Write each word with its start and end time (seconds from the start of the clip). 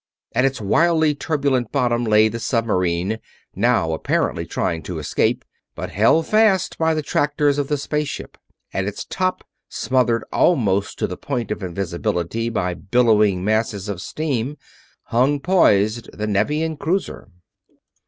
At 0.33 0.45
its 0.45 0.59
wildly 0.59 1.13
turbulent 1.13 1.71
bottom 1.71 2.05
lay 2.05 2.27
the 2.27 2.39
submarine, 2.39 3.19
now 3.55 3.93
apparently 3.93 4.47
trying 4.47 4.81
to 4.81 4.97
escape, 4.97 5.45
but 5.75 5.91
held 5.91 6.25
fast 6.25 6.75
by 6.79 6.95
the 6.95 7.03
tractors 7.03 7.59
of 7.59 7.67
the 7.67 7.77
space 7.77 8.07
ship; 8.07 8.35
at 8.73 8.85
its 8.85 9.05
top, 9.05 9.43
smothered 9.69 10.23
almost 10.33 10.97
to 10.97 11.05
the 11.05 11.17
point 11.17 11.51
of 11.51 11.61
invisibility 11.61 12.49
by 12.49 12.73
billowing 12.73 13.43
masses 13.43 13.87
of 13.87 14.01
steam, 14.01 14.57
hung 15.03 15.39
poised 15.39 16.09
the 16.11 16.25
Nevian 16.25 16.77
cruiser. 16.77 17.29